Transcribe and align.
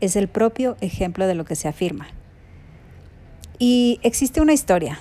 es 0.00 0.16
el 0.16 0.28
propio 0.28 0.76
ejemplo 0.80 1.26
de 1.26 1.34
lo 1.34 1.44
que 1.44 1.56
se 1.56 1.68
afirma. 1.68 2.08
Y 3.58 4.00
existe 4.02 4.40
una 4.40 4.52
historia, 4.52 4.98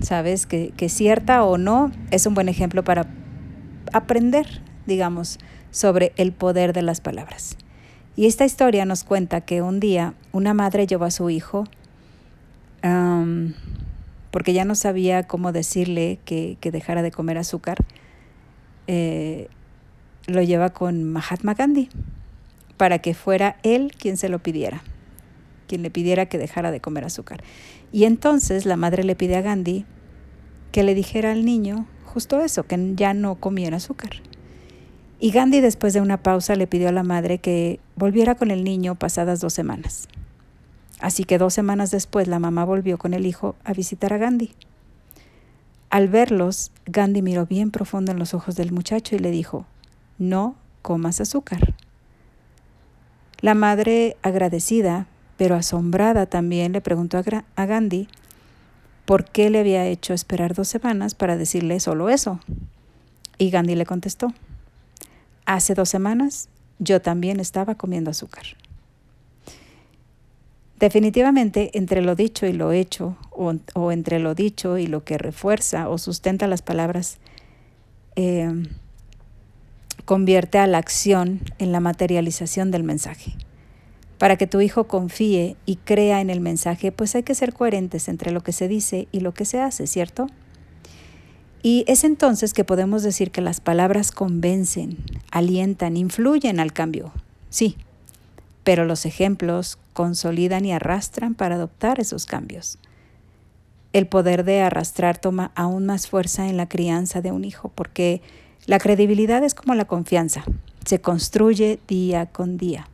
¿sabes? 0.00 0.46
Que, 0.46 0.72
que 0.76 0.88
cierta 0.88 1.44
o 1.44 1.58
no 1.58 1.90
es 2.10 2.26
un 2.26 2.34
buen 2.34 2.48
ejemplo 2.48 2.84
para 2.84 3.06
aprender, 3.92 4.62
digamos, 4.86 5.38
sobre 5.70 6.12
el 6.16 6.32
poder 6.32 6.72
de 6.72 6.82
las 6.82 7.00
palabras. 7.00 7.56
Y 8.16 8.26
esta 8.26 8.44
historia 8.44 8.84
nos 8.86 9.04
cuenta 9.04 9.42
que 9.42 9.60
un 9.60 9.80
día 9.80 10.14
una 10.32 10.54
madre 10.54 10.86
llevó 10.86 11.04
a 11.04 11.10
su 11.10 11.28
hijo 11.30 11.64
porque 14.30 14.52
ya 14.52 14.64
no 14.64 14.74
sabía 14.74 15.26
cómo 15.26 15.52
decirle 15.52 16.18
que, 16.24 16.58
dejara 16.60 17.02
de 17.02 17.10
comer 17.10 17.38
azúcar. 17.38 17.78
Eh, 18.86 19.48
lo 20.26 20.42
lleva 20.42 20.70
con 20.70 21.04
Mahatma 21.04 21.54
Gandhi 21.54 21.88
para 22.76 22.98
que 22.98 23.14
fuera 23.14 23.56
él 23.62 23.92
quien 23.98 24.16
se 24.16 24.28
lo 24.28 24.38
pidiera, 24.38 24.82
quien 25.66 25.82
le 25.82 25.90
pidiera 25.90 26.26
que 26.26 26.38
dejara 26.38 26.70
de 26.70 26.80
comer 26.80 27.04
azúcar. 27.04 27.42
Y 27.92 28.04
entonces 28.04 28.66
la 28.66 28.76
madre 28.76 29.04
le 29.04 29.16
pide 29.16 29.36
a 29.36 29.42
Gandhi 29.42 29.84
que 30.72 30.82
le 30.82 30.94
dijera 30.94 31.32
al 31.32 31.44
niño 31.44 31.86
justo 32.04 32.40
eso, 32.40 32.64
que 32.64 32.92
ya 32.94 33.14
no 33.14 33.34
comiera 33.36 33.76
azúcar. 33.76 34.10
Y 35.18 35.30
Gandhi 35.30 35.60
después 35.60 35.94
de 35.94 36.00
una 36.00 36.22
pausa 36.22 36.56
le 36.56 36.66
pidió 36.66 36.88
a 36.88 36.92
la 36.92 37.02
madre 37.02 37.38
que 37.38 37.80
volviera 37.94 38.34
con 38.34 38.50
el 38.50 38.64
niño 38.64 38.94
pasadas 38.94 39.40
dos 39.40 39.52
semanas. 39.52 40.08
Así 41.00 41.24
que 41.24 41.38
dos 41.38 41.54
semanas 41.54 41.90
después 41.90 42.26
la 42.28 42.38
mamá 42.38 42.64
volvió 42.64 42.98
con 42.98 43.14
el 43.14 43.26
hijo 43.26 43.54
a 43.64 43.72
visitar 43.72 44.12
a 44.12 44.18
Gandhi. 44.18 44.52
Al 45.90 46.08
verlos, 46.08 46.72
Gandhi 46.86 47.22
miró 47.22 47.46
bien 47.46 47.70
profundo 47.70 48.12
en 48.12 48.18
los 48.18 48.34
ojos 48.34 48.56
del 48.56 48.72
muchacho 48.72 49.14
y 49.14 49.18
le 49.18 49.30
dijo, 49.30 49.66
no 50.18 50.56
comas 50.82 51.20
azúcar. 51.20 51.74
La 53.46 53.54
madre, 53.54 54.16
agradecida, 54.22 55.06
pero 55.36 55.54
asombrada 55.54 56.26
también, 56.26 56.72
le 56.72 56.80
preguntó 56.80 57.16
a 57.16 57.66
Gandhi 57.66 58.08
por 59.04 59.24
qué 59.24 59.50
le 59.50 59.60
había 59.60 59.86
hecho 59.86 60.14
esperar 60.14 60.52
dos 60.52 60.66
semanas 60.66 61.14
para 61.14 61.36
decirle 61.36 61.78
solo 61.78 62.08
eso. 62.08 62.40
Y 63.38 63.50
Gandhi 63.50 63.76
le 63.76 63.86
contestó, 63.86 64.34
hace 65.44 65.74
dos 65.74 65.88
semanas 65.88 66.48
yo 66.80 67.00
también 67.00 67.38
estaba 67.38 67.76
comiendo 67.76 68.10
azúcar. 68.10 68.46
Definitivamente, 70.80 71.70
entre 71.78 72.02
lo 72.02 72.16
dicho 72.16 72.46
y 72.46 72.52
lo 72.52 72.72
hecho, 72.72 73.16
o, 73.30 73.92
entre 73.92 74.18
lo 74.18 74.34
dicho 74.34 74.76
y 74.76 74.88
lo 74.88 75.04
que 75.04 75.18
refuerza 75.18 75.88
o 75.88 75.98
sustenta 75.98 76.48
las 76.48 76.62
palabras, 76.62 77.18
eh, 78.16 78.50
convierte 80.06 80.58
a 80.58 80.66
la 80.66 80.78
acción 80.78 81.40
en 81.58 81.72
la 81.72 81.80
materialización 81.80 82.70
del 82.70 82.84
mensaje. 82.84 83.34
Para 84.18 84.36
que 84.36 84.46
tu 84.46 84.62
hijo 84.62 84.84
confíe 84.84 85.56
y 85.66 85.76
crea 85.76 86.22
en 86.22 86.30
el 86.30 86.40
mensaje, 86.40 86.92
pues 86.92 87.14
hay 87.14 87.24
que 87.24 87.34
ser 87.34 87.52
coherentes 87.52 88.08
entre 88.08 88.30
lo 88.30 88.42
que 88.42 88.52
se 88.52 88.68
dice 88.68 89.08
y 89.12 89.20
lo 89.20 89.34
que 89.34 89.44
se 89.44 89.60
hace, 89.60 89.86
¿cierto? 89.86 90.28
Y 91.62 91.84
es 91.88 92.04
entonces 92.04 92.54
que 92.54 92.64
podemos 92.64 93.02
decir 93.02 93.32
que 93.32 93.40
las 93.40 93.60
palabras 93.60 94.12
convencen, 94.12 94.96
alientan, 95.32 95.96
influyen 95.96 96.60
al 96.60 96.72
cambio. 96.72 97.12
Sí, 97.50 97.76
pero 98.62 98.84
los 98.84 99.06
ejemplos 99.06 99.76
consolidan 99.92 100.64
y 100.64 100.72
arrastran 100.72 101.34
para 101.34 101.56
adoptar 101.56 101.98
esos 101.98 102.26
cambios. 102.26 102.78
El 103.92 104.06
poder 104.06 104.44
de 104.44 104.60
arrastrar 104.60 105.18
toma 105.18 105.50
aún 105.56 105.84
más 105.84 106.06
fuerza 106.06 106.48
en 106.48 106.56
la 106.56 106.68
crianza 106.68 107.22
de 107.22 107.32
un 107.32 107.44
hijo, 107.44 107.72
porque 107.74 108.22
la 108.66 108.78
credibilidad 108.78 109.42
es 109.44 109.54
como 109.54 109.74
la 109.74 109.84
confianza, 109.84 110.44
se 110.84 111.00
construye 111.00 111.78
día 111.86 112.26
con 112.26 112.58
día. 112.58 112.88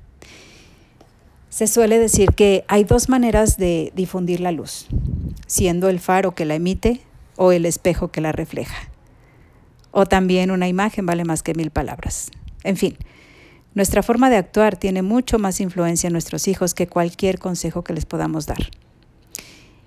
Se 1.49 1.67
suele 1.67 1.99
decir 1.99 2.31
que 2.31 2.65
hay 2.69 2.85
dos 2.85 3.09
maneras 3.09 3.57
de 3.57 3.93
difundir 3.95 4.41
la 4.41 4.53
luz, 4.53 4.87
siendo 5.47 5.89
el 5.89 6.01
faro 6.01 6.35
que 6.35 6.45
la 6.45 6.55
emite 6.55 7.03
o 7.37 7.53
el 7.53 7.67
espejo 7.67 8.09
que 8.09 8.21
la 8.21 8.33
refleja. 8.33 8.89
O 9.91 10.07
también 10.07 10.51
una 10.51 10.69
imagen 10.69 11.05
vale 11.05 11.25
más 11.25 11.43
que 11.43 11.55
mil 11.55 11.71
palabras. 11.71 12.31
En 12.65 12.77
fin, 12.77 12.97
nuestra 13.75 14.03
forma 14.03 14.31
de 14.31 14.37
actuar 14.37 14.77
tiene 14.77 15.03
mucho 15.03 15.39
más 15.39 15.61
influencia 15.61 16.07
en 16.07 16.15
nuestros 16.15 16.49
hijos 16.49 16.75
que 16.75 16.87
cualquier 16.87 17.39
consejo 17.39 17.85
que 17.85 17.93
les 17.93 18.07
podamos 18.07 18.47
dar. 18.47 18.71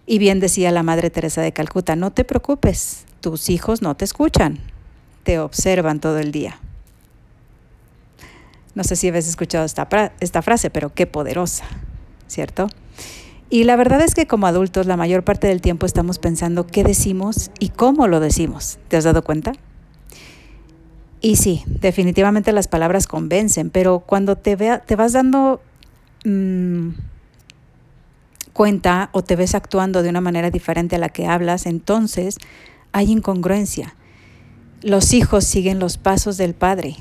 Y 0.07 0.19
bien 0.19 0.39
decía 0.39 0.71
la 0.71 0.83
Madre 0.83 1.09
Teresa 1.09 1.41
de 1.41 1.51
Calcuta, 1.51 1.95
no 1.95 2.11
te 2.11 2.23
preocupes, 2.23 3.05
tus 3.21 3.49
hijos 3.49 3.81
no 3.81 3.95
te 3.95 4.05
escuchan, 4.05 4.59
te 5.25 5.39
observan 5.39 5.99
todo 5.99 6.19
el 6.19 6.31
día. 6.31 6.59
No 8.75 8.83
sé 8.83 8.95
si 8.95 9.09
habéis 9.09 9.27
escuchado 9.27 9.65
esta, 9.65 9.87
esta 10.19 10.41
frase, 10.41 10.69
pero 10.69 10.93
qué 10.93 11.07
poderosa, 11.07 11.65
¿cierto? 12.27 12.69
Y 13.49 13.63
la 13.63 13.75
verdad 13.75 14.01
es 14.01 14.13
que 14.13 14.27
como 14.27 14.47
adultos 14.47 14.85
la 14.85 14.97
mayor 14.97 15.23
parte 15.23 15.47
del 15.47 15.61
tiempo 15.61 15.85
estamos 15.85 16.19
pensando 16.19 16.67
qué 16.67 16.83
decimos 16.83 17.51
y 17.59 17.69
cómo 17.69 18.07
lo 18.07 18.19
decimos. 18.19 18.77
¿Te 18.87 18.97
has 18.97 19.03
dado 19.03 19.23
cuenta? 19.23 19.53
Y 21.21 21.37
sí, 21.37 21.63
definitivamente 21.65 22.51
las 22.51 22.67
palabras 22.67 23.07
convencen, 23.07 23.71
pero 23.71 24.01
cuando 24.01 24.35
te, 24.35 24.55
vea, 24.55 24.79
te 24.79 24.95
vas 24.95 25.13
dando 25.13 25.59
mm, 26.23 26.89
cuenta 28.53 29.09
o 29.11 29.23
te 29.23 29.35
ves 29.35 29.55
actuando 29.55 30.03
de 30.03 30.09
una 30.09 30.21
manera 30.21 30.51
diferente 30.51 30.97
a 30.97 30.99
la 30.99 31.09
que 31.09 31.25
hablas, 31.25 31.65
entonces 31.65 32.37
hay 32.91 33.11
incongruencia. 33.11 33.95
Los 34.85 35.13
hijos 35.15 35.45
siguen 35.45 35.79
los 35.79 35.97
pasos 35.97 36.37
del 36.37 36.53
Padre 36.53 36.95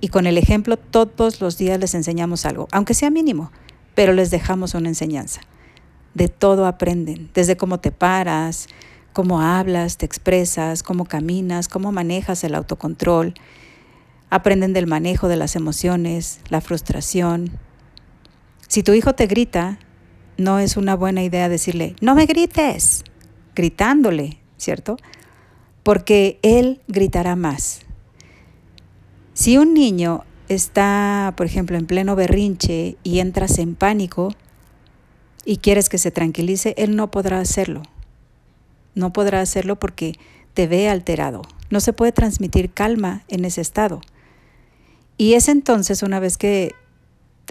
y 0.00 0.08
con 0.08 0.26
el 0.26 0.38
ejemplo 0.38 0.78
todos 0.78 1.42
los 1.42 1.58
días 1.58 1.78
les 1.78 1.94
enseñamos 1.94 2.46
algo, 2.46 2.66
aunque 2.72 2.94
sea 2.94 3.10
mínimo, 3.10 3.52
pero 3.94 4.14
les 4.14 4.30
dejamos 4.30 4.72
una 4.72 4.88
enseñanza. 4.88 5.42
De 6.14 6.28
todo 6.28 6.64
aprenden, 6.64 7.28
desde 7.34 7.58
cómo 7.58 7.78
te 7.78 7.92
paras, 7.92 8.68
cómo 9.12 9.42
hablas, 9.42 9.98
te 9.98 10.06
expresas, 10.06 10.82
cómo 10.82 11.04
caminas, 11.04 11.68
cómo 11.68 11.92
manejas 11.92 12.42
el 12.42 12.54
autocontrol. 12.54 13.34
Aprenden 14.30 14.72
del 14.72 14.86
manejo 14.86 15.28
de 15.28 15.36
las 15.36 15.56
emociones, 15.56 16.40
la 16.48 16.62
frustración. 16.62 17.50
Si 18.66 18.82
tu 18.82 18.94
hijo 18.94 19.14
te 19.14 19.26
grita, 19.26 19.78
no 20.38 20.58
es 20.58 20.78
una 20.78 20.96
buena 20.96 21.22
idea 21.22 21.50
decirle, 21.50 21.96
no 22.00 22.14
me 22.14 22.24
grites, 22.24 23.04
gritándole, 23.54 24.38
¿cierto? 24.56 24.96
Porque 25.86 26.40
él 26.42 26.80
gritará 26.88 27.36
más. 27.36 27.82
Si 29.34 29.56
un 29.56 29.72
niño 29.72 30.24
está, 30.48 31.32
por 31.36 31.46
ejemplo, 31.46 31.76
en 31.76 31.86
pleno 31.86 32.16
berrinche 32.16 32.96
y 33.04 33.20
entras 33.20 33.60
en 33.60 33.76
pánico 33.76 34.34
y 35.44 35.58
quieres 35.58 35.88
que 35.88 35.98
se 35.98 36.10
tranquilice, 36.10 36.74
él 36.76 36.96
no 36.96 37.12
podrá 37.12 37.38
hacerlo. 37.38 37.82
No 38.96 39.12
podrá 39.12 39.40
hacerlo 39.40 39.78
porque 39.78 40.14
te 40.54 40.66
ve 40.66 40.88
alterado. 40.88 41.42
No 41.70 41.78
se 41.78 41.92
puede 41.92 42.10
transmitir 42.10 42.72
calma 42.72 43.22
en 43.28 43.44
ese 43.44 43.60
estado. 43.60 44.00
Y 45.16 45.34
es 45.34 45.46
entonces 45.46 46.02
una 46.02 46.18
vez 46.18 46.36
que 46.36 46.74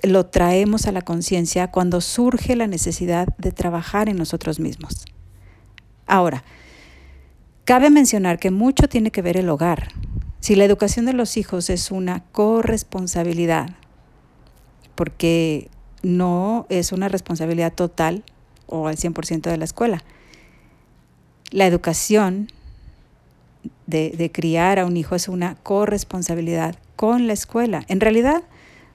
lo 0.04 0.26
traemos 0.26 0.88
a 0.88 0.92
la 0.92 1.04
conciencia 1.04 1.72
cuando 1.72 2.02
surge 2.02 2.58
la 2.58 2.68
necesidad 2.68 3.30
de 3.38 3.54
trabajar 3.54 4.10
en 4.10 4.18
nosotros 4.18 4.60
mismos. 4.60 5.06
Ahora, 6.06 6.44
Cabe 7.66 7.90
mencionar 7.90 8.38
que 8.38 8.52
mucho 8.52 8.88
tiene 8.88 9.10
que 9.10 9.24
ver 9.24 9.38
el 9.38 9.50
hogar. 9.50 9.88
Si 10.40 10.56
la 10.56 10.66
educación 10.66 11.08
de 11.08 11.14
los 11.14 11.36
hijos 11.36 11.72
es 11.72 11.90
una 11.90 12.24
corresponsabilidad, 12.32 13.72
porque 14.94 15.72
no 16.04 16.68
es 16.70 16.92
una 16.92 17.10
responsabilidad 17.10 17.74
total 17.74 18.24
o 18.68 18.88
al 18.88 18.98
100% 18.98 19.50
de 19.50 19.58
la 19.58 19.66
escuela. 19.66 20.04
La 21.50 21.66
educación 21.66 22.52
de, 23.88 24.30
criar 24.32 24.78
a 24.78 24.86
un 24.86 24.96
hijo 24.96 25.16
es 25.16 25.28
una 25.28 25.56
corresponsabilidad 25.56 26.76
con 26.96 27.26
la 27.26 27.34
escuela. 27.34 27.84
En 27.88 28.00
realidad, 28.00 28.44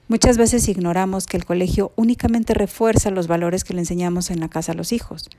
muchas 0.07 0.37
veces 0.37 0.69
ignoramos 0.69 1.27
que 1.27 1.35
el 1.35 1.43
colegio 1.43 1.91
únicamente 1.97 2.53
refuerza 2.53 3.11
los 3.11 3.27
valores 3.27 3.65
que 3.65 3.73
le 3.73 3.81
enseñamos 3.81 4.31
en 4.31 4.39
la 4.39 4.47
casa 4.47 4.71
a 4.71 4.75
los 4.75 4.93
hijos 4.93 5.29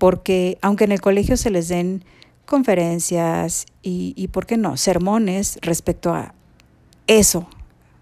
porque 0.00 0.56
aunque 0.62 0.84
en 0.84 0.92
el 0.92 1.02
colegio 1.02 1.36
se 1.36 1.50
les 1.50 1.68
den 1.68 2.06
conferencias 2.46 3.66
y, 3.82 4.14
y, 4.16 4.28
¿por 4.28 4.46
qué 4.46 4.56
no?, 4.56 4.78
sermones 4.78 5.58
respecto 5.60 6.14
a 6.14 6.34
eso, 7.06 7.46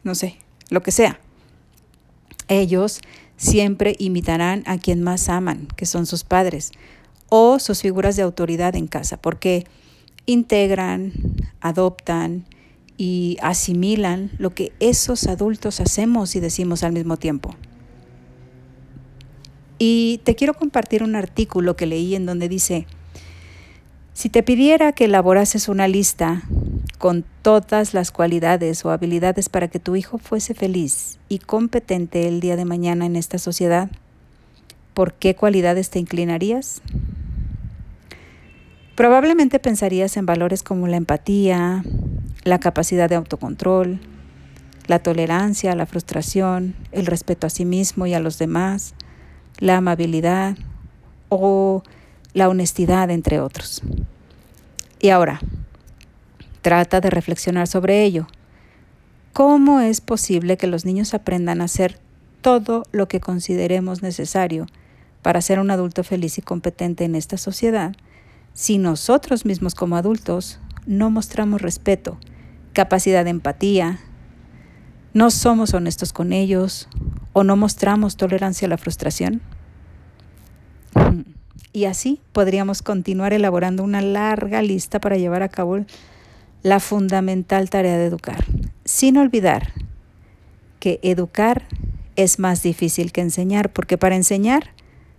no 0.04 0.14
sé, 0.14 0.38
lo 0.70 0.80
que 0.80 0.92
sea. 0.92 1.18
Ellos 2.46 3.00
siempre 3.36 3.96
imitarán 3.98 4.62
a 4.66 4.78
quien 4.78 5.02
más 5.02 5.28
aman, 5.28 5.66
que 5.74 5.86
son 5.86 6.06
sus 6.06 6.22
padres, 6.22 6.70
o 7.28 7.58
sus 7.58 7.82
figuras 7.82 8.14
de 8.14 8.22
autoridad 8.22 8.76
en 8.76 8.86
casa, 8.86 9.16
porque 9.16 9.66
integran, 10.24 11.12
adoptan 11.60 12.46
y 12.96 13.38
asimilan 13.42 14.30
lo 14.38 14.50
que 14.50 14.72
esos 14.78 15.26
adultos 15.26 15.80
hacemos 15.80 16.36
y 16.36 16.40
decimos 16.40 16.84
al 16.84 16.92
mismo 16.92 17.16
tiempo. 17.16 17.56
Y 19.78 20.20
te 20.24 20.34
quiero 20.34 20.54
compartir 20.54 21.02
un 21.02 21.14
artículo 21.14 21.76
que 21.76 21.86
leí 21.86 22.14
en 22.14 22.26
donde 22.26 22.48
dice, 22.48 22.86
si 24.12 24.28
te 24.28 24.42
pidiera 24.42 24.92
que 24.92 25.04
elaborases 25.04 25.68
una 25.68 25.86
lista 25.86 26.42
con 26.98 27.24
todas 27.42 27.94
las 27.94 28.10
cualidades 28.10 28.84
o 28.84 28.90
habilidades 28.90 29.48
para 29.48 29.68
que 29.68 29.78
tu 29.78 29.94
hijo 29.94 30.18
fuese 30.18 30.54
feliz 30.54 31.20
y 31.28 31.38
competente 31.38 32.26
el 32.26 32.40
día 32.40 32.56
de 32.56 32.64
mañana 32.64 33.06
en 33.06 33.14
esta 33.14 33.38
sociedad, 33.38 33.88
¿por 34.94 35.14
qué 35.14 35.36
cualidades 35.36 35.90
te 35.90 36.00
inclinarías? 36.00 36.82
Probablemente 38.96 39.60
pensarías 39.60 40.16
en 40.16 40.26
valores 40.26 40.64
como 40.64 40.88
la 40.88 40.96
empatía, 40.96 41.84
la 42.42 42.58
capacidad 42.58 43.08
de 43.08 43.14
autocontrol, 43.14 44.00
la 44.88 44.98
tolerancia, 44.98 45.76
la 45.76 45.86
frustración, 45.86 46.74
el 46.90 47.06
respeto 47.06 47.46
a 47.46 47.50
sí 47.50 47.64
mismo 47.64 48.06
y 48.06 48.14
a 48.14 48.20
los 48.20 48.40
demás, 48.40 48.94
la 49.58 49.76
amabilidad 49.76 50.56
o 51.28 51.82
la 52.32 52.48
honestidad, 52.48 53.10
entre 53.10 53.40
otros. 53.40 53.82
Y 55.00 55.10
ahora, 55.10 55.40
trata 56.62 57.00
de 57.00 57.10
reflexionar 57.10 57.66
sobre 57.66 58.04
ello. 58.04 58.26
¿Cómo 59.32 59.80
es 59.80 60.00
posible 60.00 60.56
que 60.56 60.66
los 60.66 60.84
niños 60.84 61.14
aprendan 61.14 61.60
a 61.60 61.64
hacer 61.64 61.98
todo 62.40 62.84
lo 62.92 63.08
que 63.08 63.20
consideremos 63.20 64.02
necesario 64.02 64.66
para 65.22 65.40
ser 65.40 65.58
un 65.58 65.70
adulto 65.70 66.04
feliz 66.04 66.38
y 66.38 66.42
competente 66.42 67.04
en 67.04 67.14
esta 67.14 67.36
sociedad 67.36 67.94
si 68.54 68.78
nosotros 68.78 69.44
mismos 69.44 69.76
como 69.76 69.96
adultos 69.96 70.58
no 70.86 71.10
mostramos 71.10 71.62
respeto, 71.62 72.18
capacidad 72.72 73.22
de 73.22 73.30
empatía, 73.30 74.00
no 75.14 75.30
somos 75.30 75.74
honestos 75.74 76.12
con 76.12 76.32
ellos 76.32 76.88
o 77.38 77.44
no 77.44 77.56
mostramos 77.56 78.16
tolerancia 78.16 78.66
a 78.66 78.68
la 78.68 78.78
frustración? 78.78 79.40
Y 81.72 81.84
así 81.84 82.20
podríamos 82.32 82.82
continuar 82.82 83.32
elaborando 83.32 83.84
una 83.84 84.00
larga 84.00 84.60
lista 84.60 85.00
para 85.00 85.18
llevar 85.18 85.44
a 85.44 85.48
cabo 85.48 85.78
la 86.64 86.80
fundamental 86.80 87.70
tarea 87.70 87.96
de 87.96 88.06
educar, 88.06 88.44
sin 88.84 89.16
olvidar 89.18 89.72
que 90.80 90.98
educar 91.04 91.68
es 92.16 92.40
más 92.40 92.64
difícil 92.64 93.12
que 93.12 93.20
enseñar, 93.20 93.72
porque 93.72 93.96
para 93.96 94.16
enseñar 94.16 94.72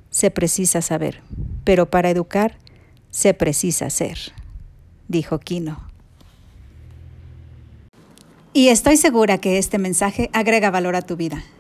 se 0.10 0.30
precisa 0.30 0.82
saber, 0.82 1.22
pero 1.64 1.90
para 1.90 2.10
educar 2.10 2.58
se 3.12 3.34
precisa 3.34 3.90
ser, 3.90 4.18
dijo 5.08 5.40
Kino. 5.40 5.88
Y 8.52 8.68
estoy 8.68 8.98
segura 8.98 9.38
que 9.38 9.58
este 9.58 9.78
mensaje 9.78 10.30
agrega 10.34 10.70
valor 10.70 10.98
a 10.98 11.02
tu 11.02 11.16
vida, 11.16 11.42